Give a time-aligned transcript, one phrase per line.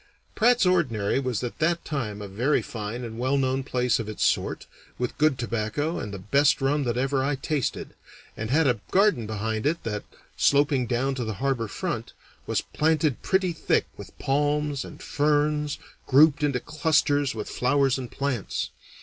[0.33, 4.25] Pratt's Ordinary was at that time a very fine and well known place of its
[4.25, 4.65] sort,
[4.97, 7.93] with good tobacco and the best rum that ever I tasted,
[8.35, 10.03] and had a garden behind it that,
[10.35, 12.13] sloping down to the harbor front,
[12.47, 15.77] was planted pretty thick with palms and ferns
[16.07, 18.71] grouped into clusters with flowers and plants.